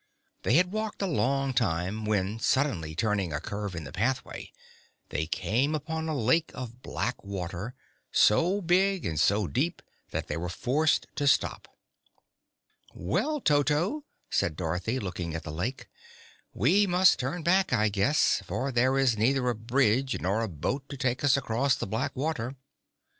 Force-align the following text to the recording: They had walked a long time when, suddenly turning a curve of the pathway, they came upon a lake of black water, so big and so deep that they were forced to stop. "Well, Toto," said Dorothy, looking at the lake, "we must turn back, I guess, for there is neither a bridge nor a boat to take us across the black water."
They 0.41 0.55
had 0.55 0.71
walked 0.71 1.03
a 1.03 1.05
long 1.05 1.53
time 1.53 2.05
when, 2.05 2.39
suddenly 2.39 2.95
turning 2.95 3.31
a 3.31 3.39
curve 3.39 3.75
of 3.75 3.83
the 3.83 3.91
pathway, 3.91 4.51
they 5.09 5.27
came 5.27 5.75
upon 5.75 6.09
a 6.09 6.17
lake 6.17 6.49
of 6.55 6.81
black 6.81 7.23
water, 7.23 7.75
so 8.11 8.61
big 8.61 9.05
and 9.05 9.19
so 9.19 9.45
deep 9.47 9.79
that 10.09 10.27
they 10.27 10.37
were 10.37 10.49
forced 10.49 11.05
to 11.17 11.27
stop. 11.27 11.77
"Well, 12.95 13.39
Toto," 13.41 14.03
said 14.31 14.55
Dorothy, 14.55 14.97
looking 14.99 15.35
at 15.35 15.43
the 15.43 15.51
lake, 15.51 15.87
"we 16.51 16.87
must 16.87 17.19
turn 17.19 17.43
back, 17.43 17.71
I 17.71 17.89
guess, 17.89 18.41
for 18.43 18.71
there 18.71 18.97
is 18.97 19.19
neither 19.19 19.47
a 19.49 19.53
bridge 19.55 20.19
nor 20.19 20.41
a 20.41 20.49
boat 20.49 20.89
to 20.89 20.97
take 20.97 21.23
us 21.23 21.37
across 21.37 21.75
the 21.75 21.85
black 21.85 22.15
water." 22.15 22.55